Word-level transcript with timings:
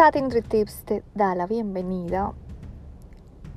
Tati 0.00 0.22
NutriTips 0.22 0.84
te 0.86 1.02
da 1.14 1.34
la 1.34 1.46
bienvenida. 1.46 2.32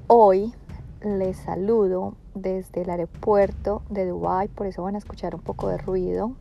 Hoy 0.07 0.53
les 1.01 1.37
saludo 1.37 2.15
desde 2.35 2.81
el 2.81 2.89
aeropuerto 2.89 3.81
de 3.89 4.05
Dubai, 4.05 4.49
por 4.49 4.67
eso 4.67 4.83
van 4.83 4.95
a 4.95 4.97
escuchar 4.97 5.35
un 5.35 5.39
poco 5.39 5.69
de 5.69 5.77
ruido. 5.77 6.33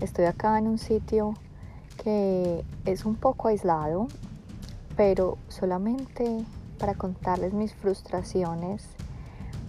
Estoy 0.00 0.24
acá 0.24 0.58
en 0.58 0.66
un 0.66 0.78
sitio 0.78 1.34
que 2.02 2.64
es 2.86 3.04
un 3.04 3.14
poco 3.14 3.46
aislado, 3.46 4.08
pero 4.96 5.38
solamente 5.46 6.44
para 6.80 6.94
contarles 6.94 7.52
mis 7.54 7.72
frustraciones. 7.72 8.88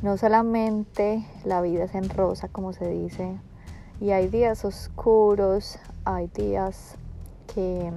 No 0.02 0.18
solamente 0.18 1.24
la 1.46 1.62
vida 1.62 1.84
es 1.84 1.94
en 1.94 2.10
rosa, 2.10 2.48
como 2.48 2.74
se 2.74 2.90
dice, 2.90 3.40
y 4.02 4.10
hay 4.10 4.28
días 4.28 4.66
oscuros, 4.66 5.78
hay 6.04 6.26
días 6.30 6.96
que 7.54 7.92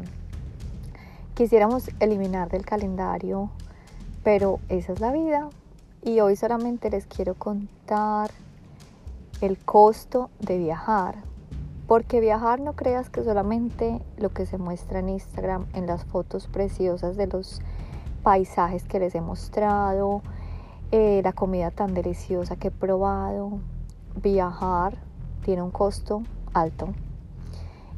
quisiéramos 1.35 1.91
eliminar 2.01 2.49
del 2.49 2.65
calendario, 2.65 3.51
pero 4.23 4.61
esa 4.69 4.93
es 4.93 5.01
la 5.01 5.13
vida. 5.13 5.49
Y 6.03 6.21
hoy 6.21 6.37
solamente 6.37 6.91
les 6.91 7.07
quiero 7.07 7.35
contar 7.35 8.31
el 9.41 9.59
costo 9.59 10.31
de 10.39 10.59
viajar. 10.59 11.17
Porque 11.87 12.21
viajar 12.21 12.61
no 12.61 12.75
creas 12.75 13.11
que 13.11 13.25
solamente 13.25 14.01
lo 14.17 14.31
que 14.31 14.47
se 14.47 14.59
muestra 14.59 15.01
en 15.01 15.09
Instagram, 15.09 15.67
en 15.75 15.87
las 15.87 16.05
fotos 16.05 16.47
preciosas 16.47 17.17
de 17.17 17.27
los 17.27 17.61
paisajes 18.23 18.85
que 18.85 19.01
les 19.01 19.15
he 19.15 19.21
mostrado, 19.21 20.23
eh, 20.93 21.21
la 21.25 21.33
comida 21.33 21.71
tan 21.71 21.95
deliciosa 21.95 22.57
que 22.57 22.69
he 22.69 22.71
probado. 22.71 23.59
Viajar 24.23 24.99
tiene 25.45 25.63
un 25.63 25.71
costo 25.71 26.23
alto. 26.53 26.89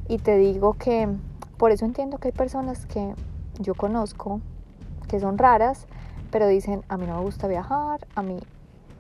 Y 0.08 0.18
te 0.18 0.36
digo 0.36 0.74
que 0.74 1.08
por 1.58 1.70
eso 1.70 1.84
entiendo 1.84 2.18
que 2.18 2.28
hay 2.28 2.32
personas 2.32 2.86
que 2.86 3.14
yo 3.62 3.74
conozco 3.74 4.40
que 5.08 5.20
son 5.20 5.38
raras, 5.38 5.86
pero 6.30 6.46
dicen, 6.46 6.82
a 6.88 6.96
mí 6.96 7.06
no 7.06 7.16
me 7.16 7.22
gusta 7.22 7.48
viajar, 7.48 8.06
a 8.14 8.22
mí 8.22 8.38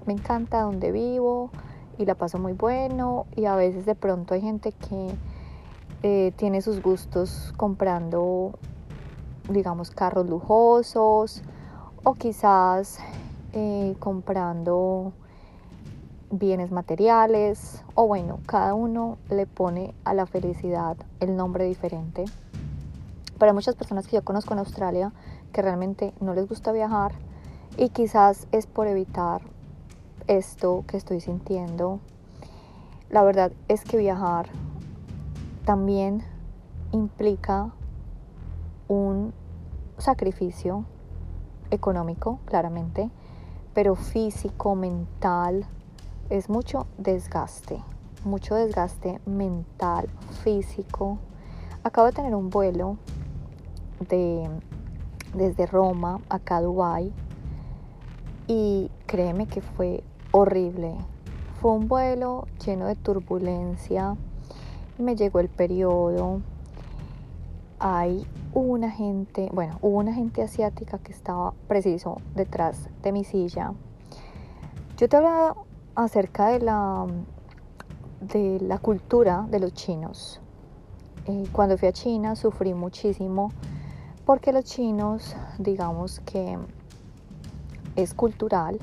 me 0.06 0.12
encanta 0.12 0.62
donde 0.62 0.92
vivo 0.92 1.50
y 1.98 2.04
la 2.04 2.14
paso 2.14 2.38
muy 2.38 2.52
bueno 2.52 3.26
y 3.36 3.46
a 3.46 3.54
veces 3.54 3.86
de 3.86 3.94
pronto 3.94 4.34
hay 4.34 4.40
gente 4.40 4.72
que 4.72 5.14
eh, 6.02 6.32
tiene 6.36 6.62
sus 6.62 6.82
gustos 6.82 7.52
comprando, 7.56 8.58
digamos, 9.48 9.90
carros 9.90 10.28
lujosos 10.28 11.42
o 12.02 12.14
quizás 12.14 12.98
eh, 13.52 13.94
comprando 14.00 15.12
bienes 16.30 16.72
materiales 16.72 17.84
o 17.94 18.06
bueno, 18.06 18.40
cada 18.46 18.74
uno 18.74 19.18
le 19.28 19.46
pone 19.46 19.94
a 20.04 20.14
la 20.14 20.26
felicidad 20.26 20.96
el 21.20 21.36
nombre 21.36 21.64
diferente. 21.64 22.24
Para 23.42 23.52
muchas 23.52 23.74
personas 23.74 24.06
que 24.06 24.14
yo 24.14 24.22
conozco 24.22 24.54
en 24.54 24.60
Australia 24.60 25.12
que 25.52 25.62
realmente 25.62 26.14
no 26.20 26.32
les 26.32 26.48
gusta 26.48 26.70
viajar 26.70 27.10
y 27.76 27.88
quizás 27.88 28.46
es 28.52 28.68
por 28.68 28.86
evitar 28.86 29.42
esto 30.28 30.84
que 30.86 30.96
estoy 30.96 31.20
sintiendo. 31.20 31.98
La 33.10 33.24
verdad 33.24 33.50
es 33.66 33.82
que 33.82 33.96
viajar 33.96 34.46
también 35.64 36.22
implica 36.92 37.72
un 38.86 39.34
sacrificio 39.98 40.84
económico, 41.72 42.38
claramente, 42.44 43.10
pero 43.74 43.96
físico, 43.96 44.76
mental, 44.76 45.66
es 46.30 46.48
mucho 46.48 46.86
desgaste, 46.96 47.82
mucho 48.22 48.54
desgaste 48.54 49.20
mental, 49.26 50.08
físico. 50.44 51.18
Acabo 51.82 52.06
de 52.06 52.12
tener 52.12 52.36
un 52.36 52.48
vuelo 52.48 52.98
de, 54.08 54.48
desde 55.34 55.66
Roma 55.66 56.20
acá 56.28 56.58
a 56.58 56.62
Dubái 56.62 57.12
y 58.46 58.90
créeme 59.06 59.46
que 59.46 59.60
fue 59.60 60.02
horrible. 60.30 60.96
Fue 61.60 61.72
un 61.72 61.88
vuelo 61.88 62.46
lleno 62.64 62.86
de 62.86 62.96
turbulencia, 62.96 64.16
me 64.98 65.14
llegó 65.14 65.40
el 65.40 65.48
periodo, 65.48 66.40
hay 67.78 68.26
una 68.54 68.90
gente, 68.90 69.48
bueno, 69.52 69.78
hubo 69.80 69.98
una 69.98 70.12
gente 70.12 70.42
asiática 70.42 70.98
que 70.98 71.12
estaba 71.12 71.52
preciso 71.68 72.20
detrás 72.34 72.88
de 73.02 73.12
mi 73.12 73.24
silla. 73.24 73.72
Yo 74.96 75.08
te 75.08 75.16
hablaba 75.16 75.56
acerca 75.94 76.48
de 76.48 76.60
la, 76.60 77.06
de 78.20 78.60
la 78.60 78.78
cultura 78.78 79.46
de 79.50 79.60
los 79.60 79.72
chinos. 79.74 80.40
Eh, 81.26 81.44
cuando 81.52 81.78
fui 81.78 81.88
a 81.88 81.92
China 81.92 82.34
sufrí 82.36 82.74
muchísimo 82.74 83.50
porque 84.32 84.50
los 84.50 84.64
chinos, 84.64 85.36
digamos 85.58 86.20
que 86.20 86.56
es 87.96 88.14
cultural 88.14 88.78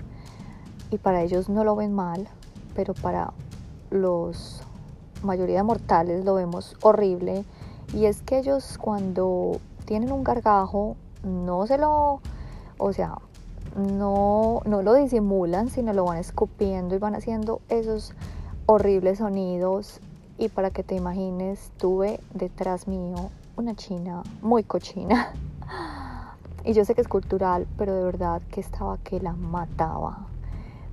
y 0.92 1.00
para 1.00 1.24
ellos 1.24 1.50
no 1.50 1.64
lo 1.64 1.76
ven 1.76 1.92
mal, 1.92 2.28
pero 2.76 2.94
para 2.94 3.34
los 3.90 4.62
mayoría 5.24 5.58
de 5.58 5.64
mortales 5.64 6.24
lo 6.24 6.36
vemos 6.36 6.76
horrible. 6.84 7.46
Y 7.96 8.06
es 8.06 8.22
que 8.22 8.38
ellos 8.38 8.78
cuando 8.80 9.60
tienen 9.86 10.12
un 10.12 10.24
gargajo 10.24 10.96
no 11.24 11.66
se 11.66 11.80
lo, 11.80 12.22
o 12.78 12.94
sea, 12.94 13.18
no, 13.76 14.62
no 14.66 14.84
lo 14.84 14.94
disimulan, 14.94 15.72
sino 15.72 15.94
lo 15.94 16.06
van 16.06 16.20
escupiendo 16.20 16.94
y 16.94 17.00
van 17.00 17.16
haciendo 17.16 17.60
esos 17.70 18.14
horribles 18.68 19.18
sonidos. 19.18 20.00
Y 20.38 20.50
para 20.50 20.70
que 20.70 20.84
te 20.84 20.94
imagines, 20.94 21.72
tuve 21.80 22.20
detrás 22.36 22.88
mío 22.88 23.32
una 23.60 23.76
china 23.76 24.24
muy 24.42 24.64
cochina. 24.64 25.34
Y 26.66 26.74
yo 26.74 26.84
sé 26.84 26.94
que 26.94 27.00
es 27.00 27.08
cultural, 27.08 27.68
pero 27.78 27.96
de 27.96 28.04
verdad 28.04 28.42
que 28.52 28.60
estaba 28.60 28.98
que 28.98 29.22
la 29.22 29.32
mataba. 29.32 30.28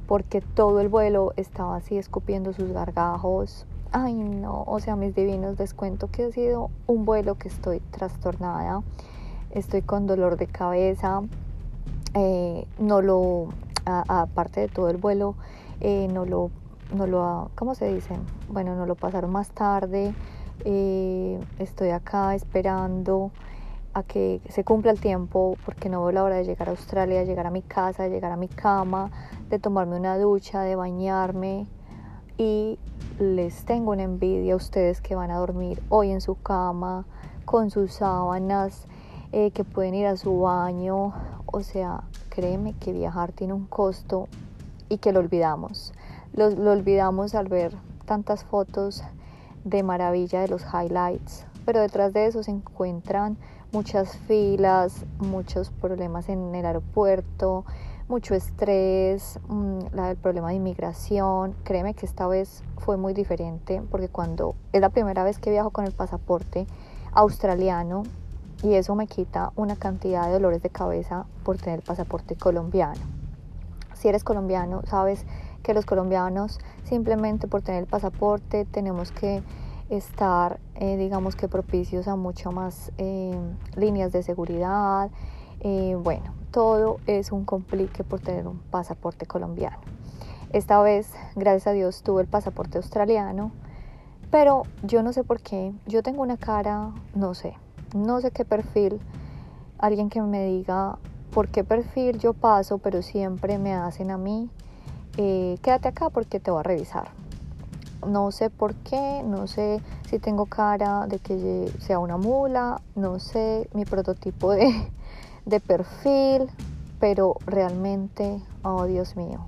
Porque 0.06 0.40
todo 0.40 0.80
el 0.80 0.88
vuelo 0.88 1.32
estaba 1.36 1.76
así 1.76 1.98
escupiendo 1.98 2.52
sus 2.52 2.70
gargajos. 2.70 3.66
Ay, 3.90 4.14
no, 4.14 4.62
o 4.66 4.78
sea, 4.78 4.94
mis 4.94 5.14
divinos, 5.14 5.58
les 5.58 5.74
cuento 5.74 6.08
que 6.08 6.24
ha 6.24 6.30
sido 6.30 6.70
un 6.86 7.04
vuelo 7.04 7.34
que 7.34 7.48
estoy 7.48 7.80
trastornada. 7.80 8.82
Estoy 9.50 9.82
con 9.82 10.06
dolor 10.06 10.36
de 10.36 10.46
cabeza. 10.46 11.22
Eh, 12.14 12.66
no 12.78 13.02
lo, 13.02 13.48
aparte 13.84 14.60
de 14.60 14.68
todo 14.68 14.88
el 14.88 14.98
vuelo, 14.98 15.34
eh, 15.80 16.08
no 16.12 16.24
lo, 16.24 16.50
no 16.94 17.08
lo, 17.08 17.50
¿cómo 17.56 17.74
se 17.74 17.92
dice? 17.92 18.16
Bueno, 18.48 18.76
no 18.76 18.86
lo 18.86 18.94
pasaron 18.94 19.32
más 19.32 19.50
tarde. 19.50 20.14
Eh, 20.64 21.40
estoy 21.58 21.90
acá 21.90 22.34
esperando 22.34 23.30
a 23.92 24.02
que 24.02 24.40
se 24.48 24.64
cumpla 24.64 24.90
el 24.90 25.00
tiempo 25.00 25.56
porque 25.64 25.88
no 25.88 26.02
veo 26.02 26.12
la 26.12 26.22
hora 26.22 26.36
de 26.36 26.44
llegar 26.44 26.68
a 26.68 26.72
Australia, 26.72 27.20
de 27.20 27.26
llegar 27.26 27.46
a 27.46 27.50
mi 27.50 27.62
casa, 27.62 28.02
de 28.02 28.10
llegar 28.10 28.32
a 28.32 28.36
mi 28.36 28.48
cama, 28.48 29.10
de 29.48 29.58
tomarme 29.58 29.96
una 29.96 30.18
ducha, 30.18 30.62
de 30.62 30.76
bañarme 30.76 31.66
y 32.36 32.78
les 33.18 33.64
tengo 33.64 33.92
una 33.92 34.02
envidia 34.02 34.52
a 34.52 34.56
ustedes 34.56 35.00
que 35.00 35.14
van 35.14 35.30
a 35.30 35.38
dormir 35.38 35.82
hoy 35.88 36.10
en 36.10 36.20
su 36.20 36.34
cama 36.34 37.06
con 37.46 37.70
sus 37.70 37.92
sábanas, 37.92 38.86
eh, 39.32 39.50
que 39.52 39.64
pueden 39.64 39.94
ir 39.94 40.06
a 40.06 40.16
su 40.16 40.40
baño, 40.40 41.14
o 41.46 41.62
sea, 41.62 42.02
créeme 42.28 42.74
que 42.74 42.92
viajar 42.92 43.32
tiene 43.32 43.54
un 43.54 43.66
costo 43.66 44.28
y 44.88 44.98
que 44.98 45.12
lo 45.12 45.20
olvidamos. 45.20 45.94
Lo, 46.34 46.50
lo 46.50 46.72
olvidamos 46.72 47.34
al 47.34 47.48
ver 47.48 47.74
tantas 48.04 48.44
fotos 48.44 49.02
de 49.66 49.82
maravilla 49.82 50.40
de 50.40 50.48
los 50.48 50.62
highlights, 50.62 51.44
pero 51.64 51.80
detrás 51.80 52.12
de 52.12 52.26
eso 52.26 52.42
se 52.44 52.52
encuentran 52.52 53.36
muchas 53.72 54.16
filas, 54.16 55.04
muchos 55.18 55.70
problemas 55.70 56.28
en 56.28 56.54
el 56.54 56.64
aeropuerto, 56.64 57.64
mucho 58.08 58.36
estrés, 58.36 59.40
mm, 59.48 59.98
el 59.98 60.16
problema 60.16 60.50
de 60.50 60.54
inmigración. 60.54 61.56
Créeme 61.64 61.94
que 61.94 62.06
esta 62.06 62.28
vez 62.28 62.62
fue 62.78 62.96
muy 62.96 63.12
diferente 63.12 63.82
porque 63.90 64.08
cuando 64.08 64.54
es 64.72 64.80
la 64.80 64.90
primera 64.90 65.24
vez 65.24 65.40
que 65.40 65.50
viajo 65.50 65.70
con 65.70 65.84
el 65.84 65.92
pasaporte 65.92 66.68
australiano 67.12 68.04
y 68.62 68.74
eso 68.74 68.94
me 68.94 69.08
quita 69.08 69.52
una 69.56 69.74
cantidad 69.74 70.26
de 70.26 70.32
dolores 70.32 70.62
de 70.62 70.70
cabeza 70.70 71.26
por 71.44 71.58
tener 71.58 71.82
pasaporte 71.82 72.36
colombiano. 72.36 73.00
Si 73.94 74.06
eres 74.06 74.22
colombiano, 74.22 74.82
sabes 74.86 75.26
que 75.66 75.74
los 75.74 75.84
colombianos 75.84 76.60
simplemente 76.84 77.48
por 77.48 77.60
tener 77.60 77.82
el 77.82 77.88
pasaporte 77.88 78.64
tenemos 78.66 79.10
que 79.10 79.42
estar, 79.90 80.60
eh, 80.76 80.96
digamos 80.96 81.34
que 81.34 81.48
propicios 81.48 82.06
a 82.06 82.14
mucho 82.14 82.52
más 82.52 82.92
eh, 82.98 83.36
líneas 83.74 84.12
de 84.12 84.22
seguridad. 84.22 85.10
Eh, 85.58 85.98
bueno, 86.00 86.34
todo 86.52 86.98
es 87.08 87.32
un 87.32 87.44
complique 87.44 88.04
por 88.04 88.20
tener 88.20 88.46
un 88.46 88.60
pasaporte 88.60 89.26
colombiano. 89.26 89.78
Esta 90.52 90.80
vez, 90.82 91.10
gracias 91.34 91.66
a 91.66 91.72
Dios, 91.72 92.02
tuve 92.02 92.22
el 92.22 92.28
pasaporte 92.28 92.78
australiano, 92.78 93.50
pero 94.30 94.62
yo 94.84 95.02
no 95.02 95.12
sé 95.12 95.24
por 95.24 95.40
qué. 95.40 95.72
Yo 95.88 96.04
tengo 96.04 96.22
una 96.22 96.36
cara, 96.36 96.92
no 97.12 97.34
sé, 97.34 97.54
no 97.92 98.20
sé 98.20 98.30
qué 98.30 98.44
perfil. 98.44 99.00
Alguien 99.78 100.10
que 100.10 100.22
me 100.22 100.46
diga 100.46 100.98
por 101.32 101.48
qué 101.48 101.64
perfil 101.64 102.20
yo 102.20 102.34
paso, 102.34 102.78
pero 102.78 103.02
siempre 103.02 103.58
me 103.58 103.74
hacen 103.74 104.12
a 104.12 104.16
mí 104.16 104.48
eh, 105.16 105.58
quédate 105.62 105.88
acá 105.88 106.10
porque 106.10 106.40
te 106.40 106.50
voy 106.50 106.60
a 106.60 106.62
revisar. 106.62 107.08
No 108.06 108.30
sé 108.30 108.50
por 108.50 108.74
qué, 108.74 109.22
no 109.24 109.46
sé 109.46 109.80
si 110.08 110.18
tengo 110.18 110.46
cara 110.46 111.06
de 111.06 111.18
que 111.18 111.72
sea 111.80 111.98
una 111.98 112.16
mula, 112.16 112.80
no 112.94 113.18
sé 113.18 113.68
mi 113.72 113.84
prototipo 113.84 114.52
de, 114.52 114.90
de 115.46 115.60
perfil, 115.60 116.50
pero 117.00 117.36
realmente, 117.46 118.40
oh 118.62 118.84
Dios 118.84 119.16
mío, 119.16 119.46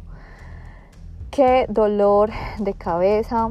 qué 1.31 1.67
dolor 1.69 2.31
de 2.59 2.75
cabeza. 2.75 3.50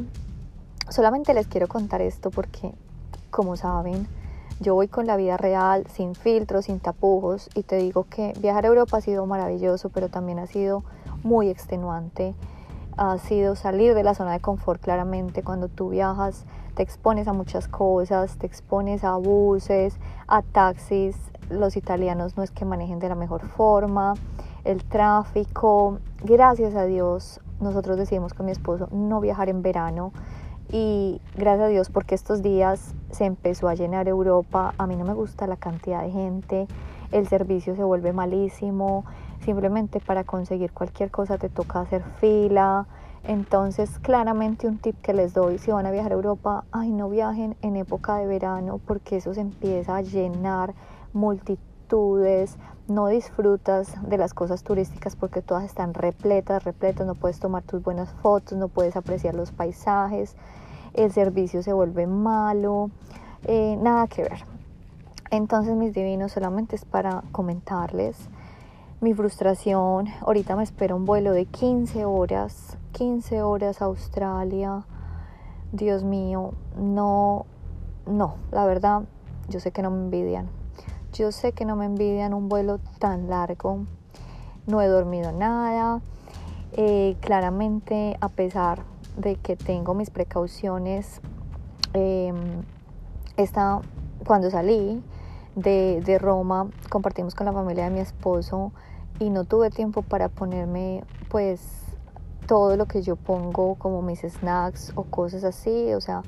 Solamente 0.89 1.33
les 1.33 1.47
quiero 1.47 1.67
contar 1.67 2.01
esto 2.01 2.31
porque, 2.31 2.73
como 3.29 3.55
saben, 3.55 4.07
yo 4.59 4.73
voy 4.73 4.87
con 4.87 5.05
la 5.05 5.17
vida 5.17 5.37
real, 5.37 5.85
sin 5.87 6.15
filtros, 6.15 6.65
sin 6.65 6.79
tapujos, 6.79 7.49
y 7.53 7.63
te 7.63 7.75
digo 7.75 8.05
que 8.09 8.33
viajar 8.39 8.65
a 8.65 8.69
Europa 8.69 8.97
ha 8.97 9.01
sido 9.01 9.25
maravilloso, 9.25 9.89
pero 9.89 10.09
también 10.09 10.39
ha 10.39 10.47
sido 10.47 10.83
muy 11.23 11.49
extenuante. 11.49 12.35
Ha 12.97 13.17
sido 13.17 13.55
salir 13.55 13.93
de 13.93 14.03
la 14.03 14.13
zona 14.13 14.33
de 14.33 14.39
confort 14.39 14.81
claramente. 14.81 15.43
Cuando 15.43 15.67
tú 15.67 15.89
viajas, 15.89 16.45
te 16.75 16.83
expones 16.83 17.27
a 17.27 17.33
muchas 17.33 17.67
cosas, 17.67 18.37
te 18.37 18.47
expones 18.47 19.03
a 19.03 19.15
buses, 19.15 19.99
a 20.27 20.41
taxis. 20.41 21.15
Los 21.49 21.77
italianos 21.77 22.37
no 22.37 22.43
es 22.43 22.51
que 22.51 22.65
manejen 22.65 22.99
de 22.99 23.09
la 23.09 23.15
mejor 23.15 23.47
forma, 23.47 24.15
el 24.63 24.83
tráfico. 24.83 25.99
Gracias 26.23 26.75
a 26.75 26.85
Dios, 26.85 27.39
nosotros 27.59 27.97
decidimos 27.97 28.33
con 28.33 28.45
mi 28.45 28.51
esposo 28.51 28.89
no 28.91 29.21
viajar 29.21 29.49
en 29.49 29.61
verano 29.61 30.11
y 30.69 31.21
gracias 31.35 31.65
a 31.65 31.69
Dios 31.69 31.89
porque 31.89 32.15
estos 32.15 32.41
días 32.41 32.93
se 33.11 33.25
empezó 33.25 33.69
a 33.69 33.75
llenar 33.75 34.07
Europa. 34.07 34.73
A 34.77 34.87
mí 34.87 34.95
no 34.95 35.05
me 35.05 35.13
gusta 35.13 35.47
la 35.47 35.55
cantidad 35.55 36.01
de 36.01 36.11
gente, 36.11 36.67
el 37.11 37.27
servicio 37.27 37.75
se 37.75 37.83
vuelve 37.83 38.13
malísimo, 38.13 39.05
simplemente 39.47 40.01
para 40.01 40.25
conseguir 40.25 40.73
cualquier 40.73 41.09
cosa 41.09 41.37
te 41.37 41.47
toca 41.47 41.79
hacer 41.79 42.03
fila. 42.19 42.85
Entonces, 43.23 43.97
claramente 43.99 44.67
un 44.67 44.77
tip 44.77 44.99
que 45.01 45.13
les 45.13 45.33
doy, 45.33 45.57
si 45.57 45.71
van 45.71 45.85
a 45.85 45.91
viajar 45.91 46.11
a 46.11 46.15
Europa, 46.15 46.65
ay, 46.73 46.91
no 46.91 47.09
viajen 47.09 47.55
en 47.61 47.77
época 47.77 48.17
de 48.17 48.27
verano 48.27 48.81
porque 48.85 49.15
eso 49.15 49.33
se 49.33 49.39
empieza 49.39 49.95
a 49.95 50.01
llenar 50.01 50.73
multitudes, 51.13 52.57
no 52.89 53.07
disfrutas 53.07 53.95
de 54.01 54.17
las 54.17 54.33
cosas 54.33 54.63
turísticas 54.63 55.15
porque 55.15 55.41
todas 55.41 55.63
están 55.63 55.93
repletas, 55.93 56.65
repletas, 56.65 57.07
no 57.07 57.15
puedes 57.15 57.39
tomar 57.39 57.63
tus 57.63 57.81
buenas 57.81 58.11
fotos, 58.21 58.57
no 58.57 58.67
puedes 58.67 58.97
apreciar 58.97 59.33
los 59.33 59.53
paisajes, 59.53 60.35
el 60.93 61.13
servicio 61.13 61.63
se 61.63 61.71
vuelve 61.71 62.05
malo, 62.05 62.91
eh, 63.45 63.77
nada 63.81 64.07
que 64.07 64.23
ver. 64.23 64.43
Entonces 65.31 65.73
mis 65.77 65.93
divinos 65.93 66.33
solamente 66.33 66.75
es 66.75 66.83
para 66.83 67.23
comentarles 67.31 68.29
mi 68.99 69.13
frustración. 69.13 70.07
Ahorita 70.21 70.55
me 70.55 70.63
espera 70.63 70.95
un 70.95 71.05
vuelo 71.05 71.31
de 71.31 71.45
15 71.45 72.05
horas, 72.05 72.77
15 72.93 73.43
horas 73.43 73.81
a 73.81 73.85
Australia. 73.85 74.85
Dios 75.71 76.03
mío, 76.03 76.53
no, 76.77 77.45
no, 78.07 78.35
la 78.51 78.65
verdad, 78.65 79.03
yo 79.49 79.59
sé 79.59 79.71
que 79.71 79.81
no 79.81 79.91
me 79.91 79.97
envidian. 79.97 80.49
Yo 81.13 81.31
sé 81.31 81.51
que 81.51 81.65
no 81.65 81.75
me 81.75 81.85
envidian 81.85 82.33
un 82.33 82.49
vuelo 82.49 82.79
tan 82.99 83.29
largo. 83.29 83.85
No 84.65 84.81
he 84.81 84.87
dormido 84.87 85.31
nada. 85.31 86.01
Eh, 86.73 87.17
claramente, 87.21 88.17
a 88.19 88.29
pesar 88.29 88.83
de 89.15 89.35
que 89.35 89.55
tengo 89.55 89.93
mis 89.93 90.09
precauciones, 90.09 91.21
eh, 91.93 92.33
cuando 94.25 94.49
salí 94.49 95.01
de, 95.57 96.01
de 96.05 96.19
Roma, 96.19 96.69
compartimos 96.89 97.33
con 97.33 97.47
la 97.47 97.51
familia 97.51 97.85
de 97.85 97.89
mi 97.89 97.99
esposo 97.99 98.71
y 99.19 99.31
no 99.31 99.43
tuve 99.43 99.71
tiempo 99.71 100.03
para 100.03 100.29
ponerme 100.29 101.03
pues 101.29 101.59
todo 102.45 102.77
lo 102.77 102.85
que 102.85 103.01
yo 103.01 103.15
pongo 103.15 103.75
como 103.75 104.03
mis 104.03 104.21
snacks 104.21 104.93
o 104.95 105.03
cosas 105.03 105.43
así, 105.43 105.93
o 105.95 105.99
sea, 105.99 106.21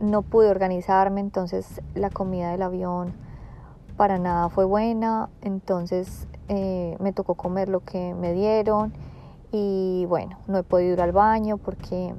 no 0.00 0.22
pude 0.22 0.50
organizarme, 0.50 1.20
entonces 1.20 1.80
la 1.94 2.10
comida 2.10 2.50
del 2.50 2.62
avión 2.62 3.12
para 3.96 4.18
nada 4.18 4.48
fue 4.48 4.64
buena, 4.64 5.30
entonces 5.40 6.26
eh, 6.48 6.96
me 6.98 7.12
tocó 7.12 7.36
comer 7.36 7.68
lo 7.68 7.80
que 7.80 8.12
me 8.14 8.32
dieron 8.32 8.92
y 9.52 10.04
bueno, 10.08 10.36
no 10.48 10.58
he 10.58 10.62
podido 10.64 10.94
ir 10.94 11.00
al 11.00 11.12
baño 11.12 11.58
porque 11.58 12.12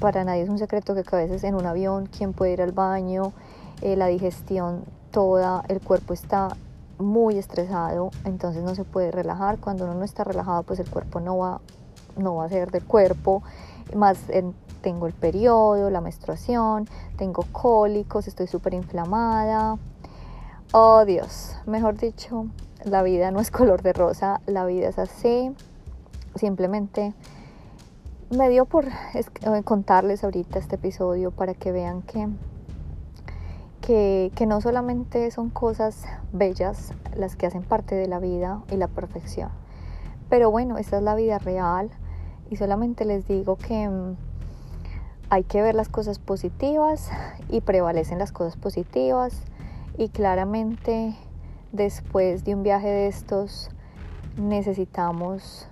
para 0.00 0.24
nadie 0.24 0.42
es 0.42 0.48
un 0.48 0.58
secreto 0.58 0.94
que 0.94 1.16
a 1.16 1.18
veces 1.18 1.44
en 1.44 1.54
un 1.54 1.64
avión, 1.64 2.06
¿quién 2.06 2.32
puede 2.32 2.54
ir 2.54 2.62
al 2.62 2.72
baño? 2.72 3.32
Eh, 3.80 3.94
la 3.94 4.08
digestión 4.08 4.84
toda, 5.18 5.64
el 5.66 5.80
cuerpo 5.80 6.14
está 6.14 6.56
muy 6.98 7.38
estresado, 7.38 8.12
entonces 8.24 8.62
no 8.62 8.76
se 8.76 8.84
puede 8.84 9.10
relajar. 9.10 9.58
Cuando 9.58 9.82
uno 9.82 9.94
no 9.94 10.04
está 10.04 10.22
relajado, 10.22 10.62
pues 10.62 10.78
el 10.78 10.88
cuerpo 10.88 11.18
no 11.18 11.38
va, 11.38 11.60
no 12.16 12.36
va 12.36 12.44
a 12.44 12.48
ser 12.48 12.70
del 12.70 12.84
cuerpo. 12.84 13.42
Más 13.96 14.16
tengo 14.80 15.08
el 15.08 15.12
periodo, 15.12 15.90
la 15.90 16.00
menstruación, 16.00 16.88
tengo 17.16 17.44
cólicos, 17.50 18.28
estoy 18.28 18.46
súper 18.46 18.74
inflamada. 18.74 19.76
Oh 20.70 21.04
Dios, 21.04 21.56
mejor 21.66 21.96
dicho, 21.96 22.46
la 22.84 23.02
vida 23.02 23.32
no 23.32 23.40
es 23.40 23.50
color 23.60 23.82
de 23.82 23.94
rosa, 23.94 24.40
la 24.46 24.66
vida 24.66 24.88
es 24.88 25.00
así. 25.00 25.52
Simplemente 26.36 27.12
me 28.30 28.48
dio 28.48 28.66
por 28.66 28.84
eh, 28.86 29.62
contarles 29.64 30.22
ahorita 30.22 30.60
este 30.60 30.76
episodio 30.76 31.32
para 31.32 31.54
que 31.54 31.72
vean 31.72 32.02
que, 32.02 32.28
que, 33.88 34.46
no 34.46 34.60
solamente 34.60 35.30
son 35.30 35.48
cosas 35.48 36.04
bellas 36.30 36.92
las 37.16 37.36
que 37.36 37.46
hacen 37.46 37.62
parte 37.62 37.94
de 37.94 38.06
la 38.06 38.18
vida 38.18 38.62
y 38.70 38.76
la 38.76 38.86
perfección. 38.86 39.48
Pero 40.28 40.50
bueno, 40.50 40.76
esta 40.76 40.98
es 40.98 41.02
la 41.02 41.14
vida 41.14 41.38
real 41.38 41.88
y 42.50 42.56
solamente 42.56 43.06
les 43.06 43.26
digo 43.26 43.56
que 43.56 43.88
mm, 43.88 44.16
hay 45.30 45.42
que 45.44 45.62
ver 45.62 45.74
las 45.74 45.88
cosas 45.88 46.18
positivas 46.18 47.10
y 47.48 47.62
prevalecen 47.62 48.18
las 48.18 48.30
cosas 48.30 48.58
positivas 48.58 49.40
y 49.96 50.10
claramente 50.10 51.16
después 51.72 52.44
de 52.44 52.54
un 52.54 52.62
viaje 52.62 52.88
de 52.88 53.06
estos 53.06 53.70
necesitamos 54.36 55.66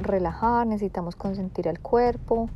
relajar, 0.00 0.66
necesitamos 0.66 1.14
consentir 1.14 1.68
el 1.68 1.78
cuerpo. 1.78 2.48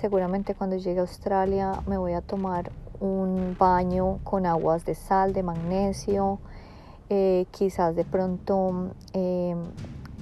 Seguramente 0.00 0.54
cuando 0.54 0.76
llegue 0.76 1.00
a 1.00 1.02
Australia 1.02 1.72
me 1.86 1.98
voy 1.98 2.14
a 2.14 2.22
tomar 2.22 2.72
un 3.00 3.56
baño 3.58 4.18
con 4.24 4.46
aguas 4.46 4.84
de 4.84 4.94
sal, 4.94 5.32
de 5.32 5.42
magnesio. 5.42 6.38
Eh, 7.08 7.46
quizás 7.52 7.94
de 7.94 8.04
pronto 8.04 8.90
em, 9.12 9.58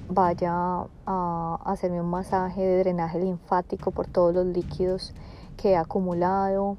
vaya 0.07 0.85
a 1.05 1.59
hacerme 1.65 1.99
un 2.01 2.09
masaje 2.09 2.61
de 2.61 2.79
drenaje 2.79 3.19
linfático 3.19 3.91
por 3.91 4.07
todos 4.07 4.35
los 4.35 4.45
líquidos 4.45 5.13
que 5.57 5.71
he 5.71 5.75
acumulado. 5.75 6.77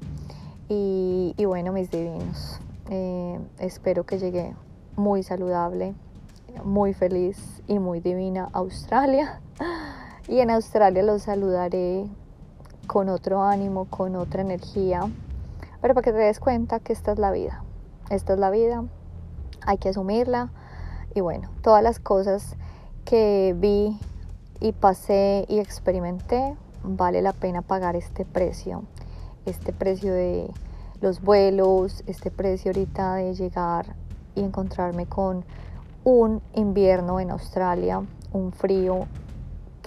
Y, 0.69 1.33
bueno, 1.45 1.71
mis 1.71 1.89
divinos, 1.89 2.59
eh, 2.89 3.39
espero 3.59 4.05
que 4.05 4.19
llegue 4.19 4.53
muy 4.97 5.23
saludable, 5.23 5.93
muy 6.63 6.93
feliz 6.93 7.61
y 7.67 7.79
muy 7.79 7.99
divina 7.99 8.49
a 8.53 8.59
Australia. 8.59 9.41
Y 10.29 10.41
en 10.41 10.49
Australia 10.49 11.03
los 11.03 11.21
saludaré 11.21 12.05
con 12.85 13.07
otro 13.07 13.43
ánimo, 13.43 13.85
con 13.85 14.17
otra 14.17 14.41
energía. 14.41 15.09
Pero 15.81 15.93
para 15.93 16.03
que 16.03 16.11
te 16.11 16.17
des 16.17 16.39
cuenta 16.39 16.79
que 16.79 16.93
esta 16.93 17.11
es 17.11 17.19
la 17.19 17.31
vida. 17.31 17.63
Esta 18.09 18.33
es 18.33 18.39
la 18.39 18.49
vida. 18.49 18.83
Hay 19.65 19.77
que 19.77 19.89
asumirla. 19.89 20.51
Y 21.13 21.21
bueno, 21.21 21.49
todas 21.61 21.83
las 21.83 21.99
cosas 21.99 22.55
que 23.05 23.55
vi 23.57 23.99
y 24.59 24.71
pasé 24.71 25.45
y 25.47 25.59
experimenté, 25.59 26.55
vale 26.83 27.21
la 27.21 27.33
pena 27.33 27.61
pagar 27.61 27.95
este 27.95 28.25
precio. 28.25 28.83
Este 29.45 29.71
precio 29.71 30.13
de 30.13 30.51
los 31.01 31.21
vuelos, 31.21 32.03
este 32.07 32.31
precio 32.31 32.71
ahorita 32.71 33.15
de 33.15 33.33
llegar 33.35 33.95
y 34.35 34.41
encontrarme 34.41 35.05
con 35.05 35.45
un 36.03 36.41
invierno 36.53 37.19
en 37.19 37.31
Australia, 37.31 38.01
un 38.33 38.51
frío 38.51 39.07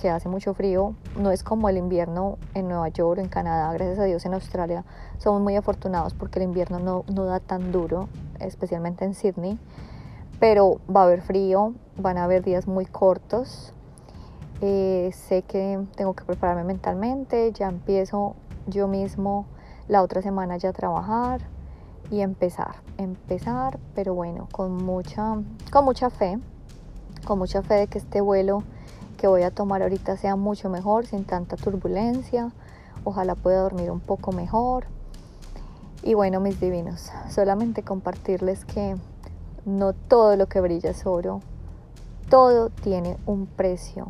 que 0.00 0.08
hace 0.08 0.28
mucho 0.28 0.54
frío, 0.54 0.94
no 1.16 1.30
es 1.30 1.42
como 1.42 1.68
el 1.68 1.76
invierno 1.76 2.38
en 2.54 2.68
Nueva 2.68 2.88
York 2.88 3.18
o 3.18 3.20
en 3.20 3.28
Canadá, 3.28 3.72
gracias 3.72 3.98
a 3.98 4.04
Dios 4.04 4.24
en 4.24 4.34
Australia 4.34 4.84
somos 5.18 5.42
muy 5.42 5.56
afortunados 5.56 6.14
porque 6.14 6.38
el 6.38 6.44
invierno 6.44 6.78
no, 6.78 7.04
no 7.12 7.24
da 7.26 7.40
tan 7.40 7.72
duro, 7.72 8.08
especialmente 8.38 9.04
en 9.04 9.14
Sydney, 9.14 9.58
pero 10.38 10.80
va 10.94 11.02
a 11.02 11.04
haber 11.04 11.20
frío, 11.20 11.74
van 11.98 12.16
a 12.16 12.24
haber 12.24 12.42
días 12.42 12.66
muy 12.66 12.86
cortos, 12.86 13.74
eh, 14.62 15.10
sé 15.12 15.42
que 15.42 15.78
tengo 15.96 16.14
que 16.14 16.24
prepararme 16.24 16.64
mentalmente, 16.64 17.52
ya 17.52 17.68
empiezo 17.68 18.34
yo 18.66 18.88
mismo 18.88 19.46
la 19.88 20.02
otra 20.02 20.22
semana 20.22 20.56
ya 20.56 20.72
trabajar 20.72 21.42
y 22.10 22.20
empezar, 22.20 22.76
empezar, 22.96 23.78
pero 23.94 24.14
bueno, 24.14 24.48
con 24.50 24.76
mucha, 24.82 25.36
con 25.70 25.84
mucha 25.84 26.08
fe, 26.08 26.38
con 27.26 27.38
mucha 27.38 27.62
fe 27.62 27.74
de 27.74 27.86
que 27.86 27.98
este 27.98 28.22
vuelo 28.22 28.62
que 29.20 29.28
voy 29.28 29.42
a 29.42 29.50
tomar 29.50 29.82
ahorita 29.82 30.16
sea 30.16 30.34
mucho 30.34 30.70
mejor, 30.70 31.04
sin 31.04 31.24
tanta 31.24 31.56
turbulencia, 31.56 32.52
ojalá 33.04 33.34
pueda 33.34 33.60
dormir 33.60 33.90
un 33.90 34.00
poco 34.00 34.32
mejor. 34.32 34.86
Y 36.02 36.14
bueno, 36.14 36.40
mis 36.40 36.58
divinos, 36.58 37.12
solamente 37.28 37.82
compartirles 37.82 38.64
que 38.64 38.96
no 39.66 39.92
todo 39.92 40.36
lo 40.36 40.46
que 40.46 40.62
brilla 40.62 40.88
es 40.88 41.04
oro, 41.04 41.42
todo 42.30 42.70
tiene 42.70 43.18
un 43.26 43.44
precio, 43.44 44.08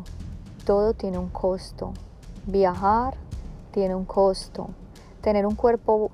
todo 0.65 0.93
tiene 0.93 1.17
un 1.17 1.27
costo. 1.27 1.91
Viajar 2.47 3.15
tiene 3.71 3.95
un 3.95 4.05
costo, 4.05 4.69
Tener 5.19 5.45
un 5.45 5.55
cuerpo 5.55 6.09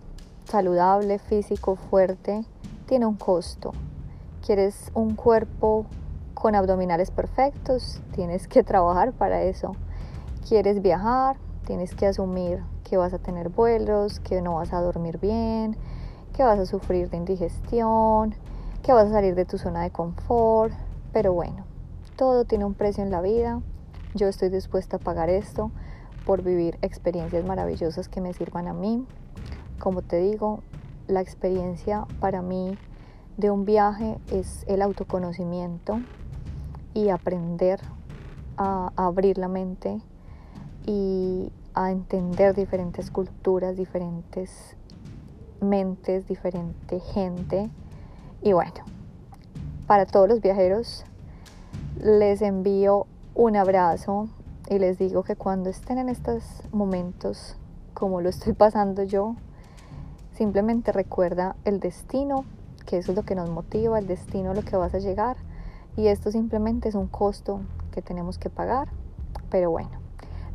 saludable, 0.46 1.20
físico, 1.20 1.75
fuerte, 1.75 2.44
tiene 2.88 3.06
un 3.06 3.16
costo. 3.16 3.74
¿Quieres 4.44 4.92
un 4.96 5.16
cuerpo 5.16 5.86
con 6.39 6.53
abdominales 6.53 7.10
perfectos? 7.10 8.00
Tienes 8.13 8.48
que 8.48 8.63
trabajar 8.72 9.12
para 9.13 9.41
eso. 9.41 9.75
¿Quieres 10.48 10.82
viajar? 10.82 11.38
Tienes 11.65 11.96
que 11.96 12.06
asumir 12.06 12.63
que 12.84 12.96
vas 12.96 13.13
a 13.13 13.20
tener 13.20 13.50
vuelos, 13.50 14.20
que 14.20 14.41
no 14.41 14.56
vas 14.56 14.72
a 14.72 14.79
dormir 14.79 15.17
bien, 15.20 15.75
que 16.34 16.44
vas 16.44 16.60
a 16.60 16.65
sufrir 16.65 17.10
de 17.10 17.17
indigestión, 17.17 18.36
que 18.84 18.94
vas 18.94 19.08
a 19.08 19.12
salir 19.12 19.36
de 19.36 19.46
tu 19.46 19.58
zona 19.58 19.82
de 19.82 19.89
confort. 19.89 20.74
Pero 21.12 21.34
bueno, 21.34 21.65
todo 22.15 22.46
tiene 22.46 22.65
un 22.65 22.75
precio 22.75 23.03
en 23.03 23.10
la 23.10 23.22
vida. 23.22 23.62
Yo 24.13 24.27
estoy 24.27 24.50
dispuesta 24.50 24.98
a 24.98 25.00
pagar 25.00 25.29
esto 25.29 25.72
por 26.25 26.44
vivir 26.44 26.77
experiencias 26.82 27.46
maravillosas 27.46 28.08
que 28.08 28.22
me 28.22 28.34
sirvan 28.34 28.67
a 28.67 28.74
mí. 28.74 29.06
Como 29.79 30.03
te 30.03 30.17
digo, 30.17 30.62
la 31.08 31.20
experiencia 31.20 32.06
para 32.20 32.41
mí 32.41 32.77
de 33.38 33.50
un 33.51 33.65
viaje 33.65 34.17
es 34.32 34.63
el 34.67 34.82
autoconocimiento 34.82 36.00
y 36.98 37.10
aprender 37.10 37.80
a 38.58 38.92
abrir 38.96 39.38
la 39.38 39.48
mente 39.48 40.01
y 40.88 41.51
a 41.75 41.92
entender 41.92 42.56
diferentes 42.56 43.12
culturas, 43.12 43.77
diferentes 43.77 44.75
mentes, 45.62 46.27
diferente 46.27 47.00
gente. 47.00 47.70
Y 48.42 48.54
bueno, 48.54 48.84
para 49.86 50.08
todos 50.08 50.27
los 50.27 50.42
viajeros 50.42 51.06
les 52.01 52.42
envío 52.42 53.06
un 53.36 53.56
abrazo, 53.56 54.27
y 54.68 54.80
les 54.80 54.98
digo 54.98 55.22
que 55.22 55.36
cuando 55.36 55.70
estén 55.70 56.00
en 56.00 56.10
estos 56.10 56.63
momentos, 56.72 57.58
como 57.94 58.22
lo 58.22 58.30
estoy 58.30 58.54
pasando 58.54 59.04
yo, 59.04 59.36
simplemente 60.34 60.92
recuerda 60.92 61.56
el 61.63 61.80
destino, 61.80 62.44
que 62.88 62.98
eso 62.98 63.12
es 63.12 63.16
lo 63.16 63.24
que 63.24 63.36
nos 63.36 63.51
motiva, 63.51 64.00
el 64.00 64.08
destino 64.08 64.56
lo 64.56 64.63
que 64.63 64.75
vas 64.75 64.96
a 64.96 65.00
llegar. 65.00 65.38
Y 65.98 66.08
esto 66.08 66.32
simplemente 66.32 66.88
es 66.88 66.96
un 66.96 67.08
costo 67.08 67.62
que 67.92 68.04
tenemos 68.04 68.38
que 68.38 68.51
pagar. 68.51 68.88
Pero 69.50 69.72
bueno, 69.72 69.89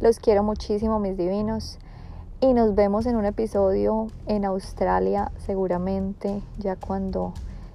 los 0.00 0.20
quiero 0.20 0.44
muchísimo, 0.44 1.00
mis 1.00 1.16
divinos. 1.16 1.78
Y 2.40 2.54
nos 2.54 2.76
vemos 2.76 3.06
en 3.06 3.16
un 3.16 3.24
episodio 3.24 4.06
en 4.26 4.44
Australia, 4.44 5.32
seguramente, 5.38 6.42
ya 6.58 6.76
cuando 6.76 7.34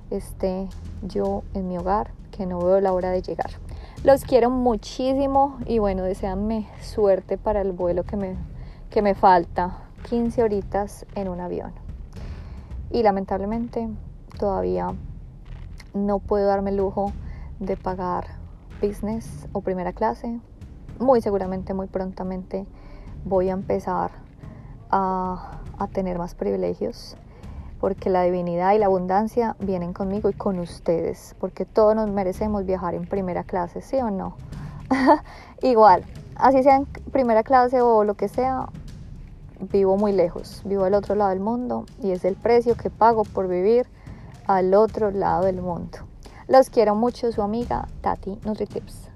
esté 0.09 0.69
yo 1.03 1.43
en 1.53 1.67
mi 1.67 1.77
hogar, 1.77 2.11
que 2.31 2.45
no 2.45 2.59
veo 2.59 2.79
la 2.79 2.93
hora 2.93 3.11
de 3.11 3.21
llegar. 3.21 3.51
Los 4.03 4.23
quiero 4.23 4.49
muchísimo 4.49 5.57
y 5.65 5.79
bueno, 5.79 6.03
deseanme 6.03 6.67
suerte 6.81 7.37
para 7.37 7.61
el 7.61 7.73
vuelo 7.73 8.03
que 8.03 8.15
me, 8.15 8.35
que 8.89 9.01
me 9.01 9.13
falta. 9.13 9.79
15 10.09 10.41
horitas 10.41 11.05
en 11.15 11.27
un 11.27 11.41
avión. 11.41 11.73
Y 12.91 13.03
lamentablemente 13.03 13.89
todavía 14.39 14.93
no 15.93 16.19
puedo 16.19 16.47
darme 16.47 16.69
el 16.69 16.77
lujo 16.77 17.11
de 17.59 17.77
pagar 17.77 18.25
business 18.81 19.47
o 19.53 19.61
primera 19.61 19.93
clase. 19.93 20.39
Muy 20.99 21.21
seguramente, 21.21 21.73
muy 21.73 21.87
prontamente 21.87 22.65
voy 23.25 23.49
a 23.49 23.53
empezar 23.53 24.11
a, 24.89 25.59
a 25.77 25.87
tener 25.87 26.17
más 26.17 26.35
privilegios 26.35 27.17
porque 27.79 28.09
la 28.09 28.23
divinidad 28.23 28.73
y 28.73 28.79
la 28.79 28.87
abundancia 28.87 29.55
vienen 29.59 29.93
conmigo 29.93 30.29
y 30.29 30.33
con 30.33 30.59
ustedes, 30.59 31.35
porque 31.39 31.65
todos 31.65 31.95
nos 31.95 32.09
merecemos 32.09 32.65
viajar 32.65 32.95
en 32.95 33.05
primera 33.05 33.43
clase, 33.43 33.81
¿sí 33.81 33.97
o 33.97 34.09
no? 34.09 34.35
Igual, 35.61 36.03
así 36.35 36.63
sea 36.63 36.77
en 36.77 36.85
primera 36.85 37.43
clase 37.43 37.81
o 37.81 38.03
lo 38.03 38.15
que 38.15 38.27
sea, 38.27 38.69
vivo 39.71 39.97
muy 39.97 40.11
lejos, 40.11 40.61
vivo 40.65 40.85
al 40.85 40.93
otro 40.93 41.15
lado 41.15 41.31
del 41.31 41.39
mundo 41.39 41.85
y 42.01 42.11
es 42.11 42.25
el 42.25 42.35
precio 42.35 42.75
que 42.75 42.89
pago 42.89 43.23
por 43.23 43.47
vivir 43.47 43.87
al 44.47 44.73
otro 44.73 45.11
lado 45.11 45.45
del 45.45 45.61
mundo. 45.61 45.99
Los 46.47 46.69
quiero 46.69 46.95
mucho, 46.95 47.29
su 47.33 47.41
amiga 47.41 47.89
Tati 48.01 48.37
NutriTips. 48.45 49.06